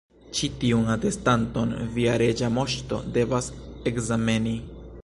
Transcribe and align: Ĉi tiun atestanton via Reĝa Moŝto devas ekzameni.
Ĉi 0.37 0.47
tiun 0.61 0.87
atestanton 0.93 1.75
via 1.99 2.17
Reĝa 2.23 2.51
Moŝto 2.57 3.03
devas 3.19 3.53
ekzameni. 3.93 4.61